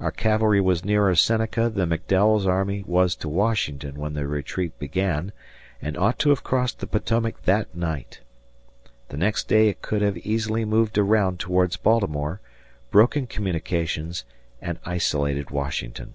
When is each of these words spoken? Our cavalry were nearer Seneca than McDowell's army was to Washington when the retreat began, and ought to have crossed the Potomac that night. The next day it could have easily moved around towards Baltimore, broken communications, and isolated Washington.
Our 0.00 0.10
cavalry 0.10 0.62
were 0.62 0.76
nearer 0.82 1.14
Seneca 1.14 1.68
than 1.68 1.90
McDowell's 1.90 2.46
army 2.46 2.84
was 2.86 3.14
to 3.16 3.28
Washington 3.28 3.96
when 3.96 4.14
the 4.14 4.26
retreat 4.26 4.78
began, 4.78 5.30
and 5.82 5.94
ought 5.98 6.18
to 6.20 6.30
have 6.30 6.42
crossed 6.42 6.78
the 6.78 6.86
Potomac 6.86 7.42
that 7.42 7.74
night. 7.74 8.20
The 9.10 9.18
next 9.18 9.44
day 9.46 9.68
it 9.68 9.82
could 9.82 10.00
have 10.00 10.16
easily 10.16 10.64
moved 10.64 10.96
around 10.96 11.38
towards 11.38 11.76
Baltimore, 11.76 12.40
broken 12.90 13.26
communications, 13.26 14.24
and 14.62 14.78
isolated 14.86 15.50
Washington. 15.50 16.14